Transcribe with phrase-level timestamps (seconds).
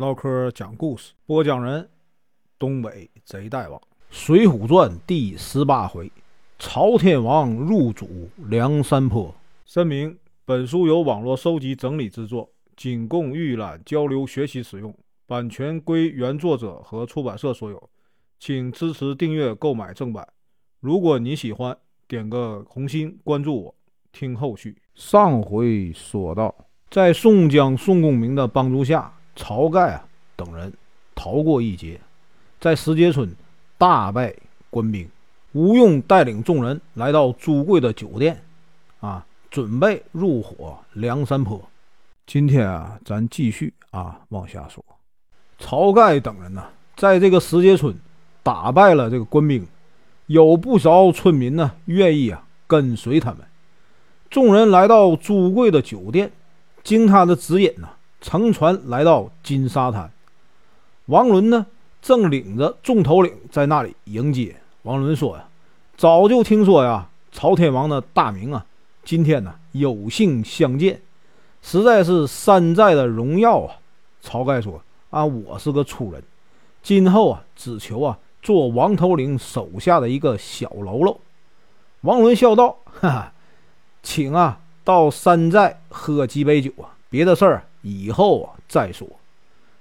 [0.00, 1.86] 唠嗑讲故事，播讲人：
[2.58, 6.10] 东北贼大王，《水浒传》第十八回：
[6.58, 8.08] 朝天王入主
[8.48, 9.34] 梁山坡。
[9.66, 10.16] 声明：
[10.46, 14.94] 本书由网络收集整理制作，仅供预览、交流、学习使用，
[15.26, 17.90] 版权归原作者和出版社所有，
[18.38, 20.26] 请支持订阅、购买正版。
[20.80, 21.76] 如果你喜欢，
[22.08, 23.74] 点个红心，关注我，
[24.12, 24.74] 听后续。
[24.94, 26.54] 上回说到，
[26.88, 29.14] 在宋江、宋公明的帮助下。
[29.36, 30.04] 晁盖啊
[30.36, 30.72] 等人
[31.14, 32.00] 逃过一劫，
[32.60, 33.34] 在石碣村
[33.78, 34.34] 大败
[34.68, 35.08] 官兵。
[35.52, 38.40] 吴用带领众人来到朱贵的酒店，
[39.00, 41.60] 啊，准备入伙梁山坡。
[42.24, 44.84] 今天啊，咱继续啊往下说。
[45.58, 46.64] 晁盖等人呢，
[46.96, 47.92] 在这个石碣村
[48.44, 49.66] 打败了这个官兵，
[50.26, 53.40] 有不少村民呢愿意啊跟随他们。
[54.30, 56.30] 众人来到朱贵的酒店，
[56.84, 57.88] 经他的指引呢。
[58.20, 60.10] 乘船来到金沙滩，
[61.06, 61.66] 王伦呢
[62.02, 64.56] 正领着众头领在那里迎接。
[64.82, 65.44] 王伦说：“呀，
[65.96, 68.64] 早就听说呀，朝天王的大名啊，
[69.04, 71.00] 今天呢有幸相见，
[71.62, 73.76] 实在是山寨的荣耀啊。”
[74.22, 76.22] 晁盖说：“啊，我是个粗人，
[76.82, 81.18] 今后啊只求啊做王头领手下的一个小喽啰。”
[82.02, 83.32] 王伦笑道：“哈哈，
[84.02, 89.08] 请啊到山寨喝几杯酒啊，别的事儿。”以后啊再说。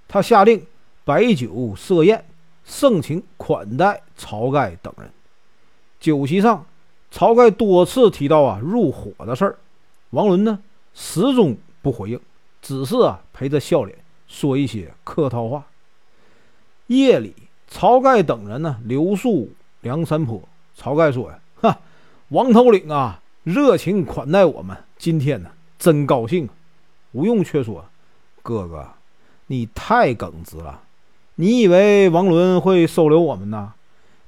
[0.07, 0.65] 他下令
[1.05, 2.25] 摆酒设宴，
[2.65, 5.09] 盛情款待晁盖等人。
[5.99, 6.65] 酒席上，
[7.11, 9.57] 晁盖多次提到啊入伙的事儿，
[10.11, 10.59] 王伦呢
[10.93, 12.19] 始终不回应，
[12.61, 13.97] 只是啊陪着笑脸
[14.27, 15.65] 说一些客套话。
[16.87, 17.33] 夜里，
[17.71, 20.41] 晁盖等人呢留宿梁山坡。
[20.77, 21.79] 晁盖说呀：“哈，
[22.29, 26.53] 王头领啊，热情款待我们，今天呢真高兴啊。”
[27.11, 27.85] 吴用却说。
[28.41, 28.87] 哥哥，
[29.47, 30.81] 你太耿直了！
[31.35, 33.73] 你以为王伦会收留我们呢？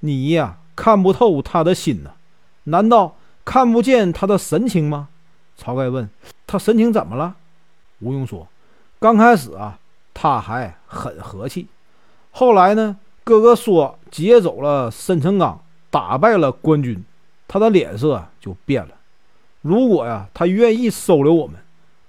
[0.01, 2.11] 你呀，看不透他的心呢？
[2.65, 5.07] 难道看不见他的神情吗？
[5.57, 6.09] 晁盖问
[6.45, 7.35] 他神情怎么了？
[7.99, 8.47] 吴用说：
[8.99, 9.79] 刚开始啊，
[10.13, 11.67] 他还很和气。
[12.31, 15.59] 后来呢，哥哥说劫走了申成刚，
[15.89, 17.03] 打败了官军，
[17.47, 18.95] 他的脸色就变了。
[19.61, 21.55] 如果呀，他愿意收留我们，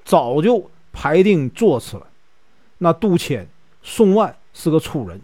[0.04, 0.70] 早就。
[0.94, 2.06] 排定座次了。
[2.76, 3.48] 那杜迁、
[3.82, 5.18] 宋万是个粗人，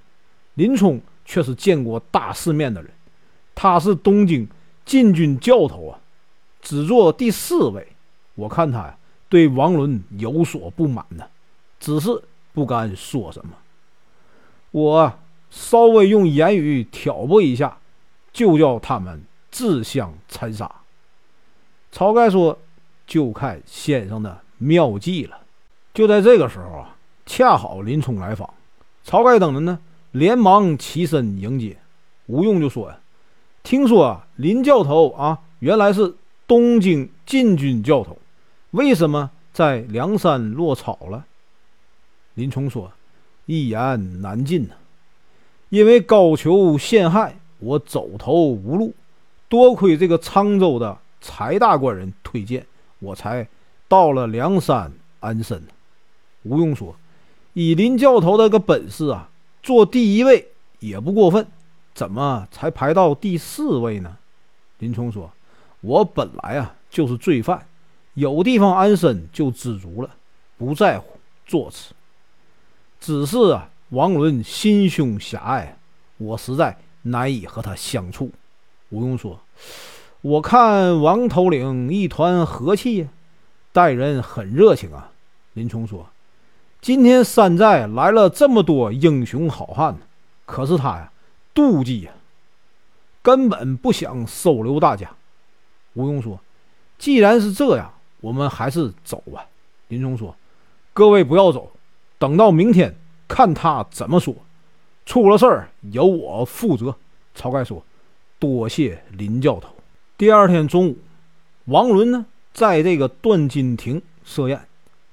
[0.55, 2.91] 林冲却是见过大世面的人。
[3.55, 4.49] 他是东京
[4.87, 6.01] 禁军教头啊，
[6.63, 7.87] 只做第四位。
[8.35, 8.97] 我看他呀，
[9.29, 11.29] 对王伦有所不满呢，
[11.79, 12.23] 只是
[12.55, 13.53] 不敢说什么。
[14.71, 15.19] 我
[15.51, 17.77] 稍微用言语挑拨一下，
[18.33, 20.81] 就叫他们自相残杀。
[21.93, 22.59] 晁盖说
[23.07, 25.39] ：“就看先生的妙计了。”
[25.95, 26.97] 就在这个时候啊，
[27.27, 28.53] 恰好林冲来访，
[29.05, 29.79] 晁盖等人呢
[30.13, 31.77] 连忙起身迎接。
[32.27, 32.99] 吴用就说呀
[33.65, 36.15] ：“听说啊，林教头啊，原来是
[36.47, 38.19] 东京禁军教头，
[38.71, 41.25] 为什么在梁山落草了？”
[42.35, 42.93] 林冲说
[43.47, 44.75] ：“一言难尽呐，
[45.71, 48.95] 因为高俅陷害我，走投无路，
[49.49, 52.65] 多亏这个沧州的柴大官人推荐，
[53.01, 53.49] 我才
[53.89, 55.63] 到了梁山安身。”
[56.45, 56.95] 吴用说
[57.53, 59.29] ：“以林教头的个本事啊，
[59.63, 61.47] 做第一位也不过分，
[61.95, 64.17] 怎么才排到第四位呢？”
[64.79, 65.31] 林冲说
[65.83, 67.67] ：“我本来啊就是罪犯，
[68.15, 70.11] 有地方安身就知足了，
[70.57, 71.93] 不在乎坐次。
[73.01, 75.77] 只是啊，王伦心胸狭隘，
[76.17, 78.31] 我实在难以和他相处。”
[78.91, 79.41] 吴用说
[80.23, 83.09] ：“我看王头领一团和气呀，
[83.73, 85.11] 待人很热情啊。”
[85.55, 86.07] 林冲说。
[86.81, 89.97] 今天山寨来了这么多英雄好汉，
[90.47, 91.13] 可是他呀
[91.53, 92.13] 妒忌呀，
[93.21, 95.11] 根本不想收留大家。
[95.95, 96.39] 吴用说
[96.97, 99.45] ：“既然是这样，我们还是走吧。”
[99.89, 100.37] 林冲说
[100.95, 101.73] ：“各位不要走，
[102.17, 102.95] 等到明天
[103.27, 104.33] 看他怎么说。
[105.05, 106.95] 出了事儿由我负责。”
[107.35, 107.83] 晁盖说
[108.39, 109.75] ：“多谢林教头。”
[110.17, 110.99] 第二天中午，
[111.65, 112.25] 王伦呢
[112.59, 114.61] 在这个断金亭设宴。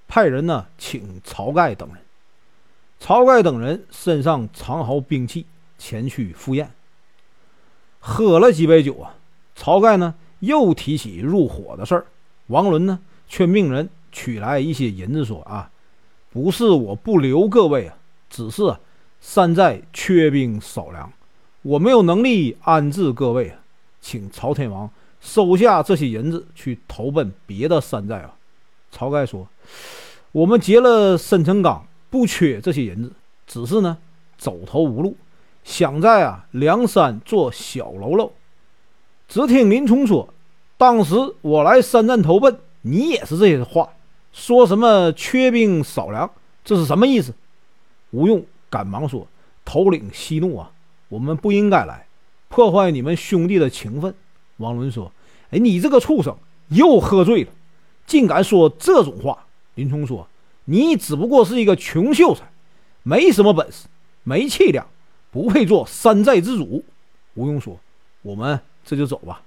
[0.07, 1.97] 派人呢，请晁盖等人。
[3.00, 5.45] 晁盖等人身上藏好兵器，
[5.77, 6.71] 前去赴宴。
[8.00, 9.15] 喝了几杯酒啊，
[9.56, 12.07] 晁盖呢又提起入伙的事儿。
[12.47, 15.69] 王伦呢却命人取来一些银子，说：“啊，
[16.31, 17.95] 不是我不留各位啊，
[18.27, 18.75] 只是
[19.21, 21.13] 山寨缺兵少粮，
[21.62, 23.59] 我没有能力安置各位啊，
[24.06, 24.88] 请朝天王
[25.19, 28.36] 收下这些银子，去投奔别的山寨啊。”
[28.96, 29.48] 晁盖说
[30.31, 33.12] ：“我们劫了申成刚，不缺这些银子，
[33.48, 33.98] 只是呢
[34.38, 35.18] 走投无路，
[35.63, 38.31] 想在啊梁山做小喽啰。
[39.28, 40.31] 只听林冲说
[40.78, 43.90] ：“当时我来山寨投奔，你也是这些话，
[44.31, 46.30] 说什么缺兵少粮，
[46.63, 47.34] 这是什么意思？”
[48.12, 49.28] 吴用赶忙说
[49.66, 50.72] ：“头领息怒啊，
[51.10, 52.06] 我们不应该来
[52.56, 54.16] 破坏你们兄弟的情分。”
[54.57, 55.12] 王伦说
[55.52, 56.38] ：“哎，你这个畜生，
[56.69, 57.52] 又喝醉了，
[58.07, 60.25] 竟敢说这种话！”林冲说
[60.63, 62.50] ：“你只不过是一个穷秀才，
[63.04, 63.88] 没什么本事，
[64.24, 64.88] 没气量，
[65.31, 66.86] 不配做山寨之主。”
[67.36, 67.78] 吴用说
[68.24, 69.42] ：“我们。”这就走吧。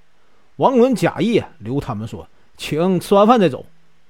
[0.56, 2.28] 王伦假意留他们说
[2.58, 3.64] ：“请吃完饭再走。”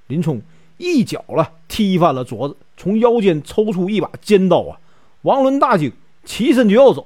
[0.07, 0.41] 林冲
[0.77, 4.79] 一脚了踢翻了桌子，从腰间抽出一把尖刀啊！
[5.21, 5.93] 王伦大惊，
[6.25, 7.05] 起身就要走。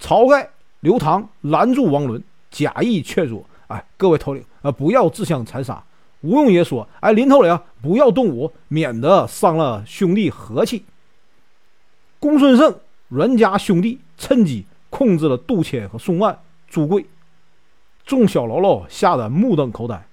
[0.00, 0.51] 晁盖、
[0.82, 5.82] 刘唐拦住王伦，假意劝说：“哎，各位头领啊，不要自相残杀。”
[6.22, 10.84] 吴用也说：“哎，林头领不要动武，免得伤了兄弟和气。”
[12.18, 12.74] 公孙胜、
[13.08, 16.36] 阮家兄弟趁机控制了杜迁和宋万、
[16.68, 17.06] 朱贵。
[18.04, 20.04] 众小喽啰吓得目瞪口呆，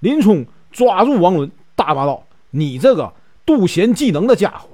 [0.00, 3.12] 林冲抓住王伦，大骂道：“你这个
[3.46, 4.70] 妒贤技能的家伙，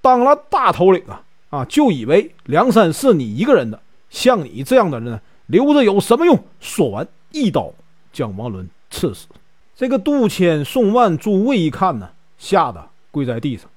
[0.00, 3.80] 当了大头领啊啊，就以为梁山是你一个人的？
[4.14, 7.72] 像你这样的人留着有什么用？”说完，一刀
[8.12, 9.26] 将王伦刺死。
[9.74, 12.08] 这个杜迁、宋万、诸位一看呢，
[12.38, 13.68] 吓得跪在地上。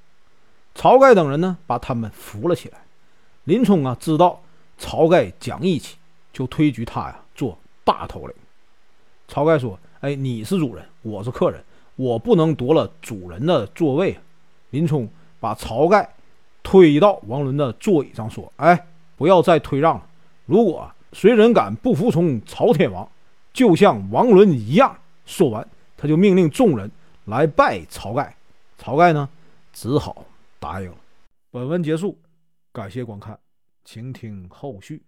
[0.75, 2.77] 晁盖等人呢，把他们扶了起来。
[3.45, 4.39] 林冲啊，知道
[4.79, 5.95] 晁盖讲义气，
[6.31, 7.57] 就推举他呀做。
[7.83, 8.35] 大头领，
[9.27, 11.63] 晁盖说：“哎，你是主人，我是客人，
[11.95, 14.15] 我不能夺了主人的座位。”
[14.69, 15.09] 林冲
[15.39, 16.13] 把晁盖
[16.61, 18.85] 推到王伦的座椅上，说：“哎，
[19.15, 20.03] 不要再推让了。
[20.47, 23.07] 如果谁人敢不服从朝天王，
[23.53, 24.97] 就像王伦一样。”
[25.27, 25.67] 说完，
[25.97, 26.89] 他就命令众人
[27.25, 28.35] 来拜晁盖。
[28.81, 29.27] 晁盖呢，
[29.73, 30.25] 只好
[30.59, 30.97] 答应了。
[31.51, 32.17] 本文结束，
[32.71, 33.37] 感谢观看，
[33.83, 35.01] 请听后续。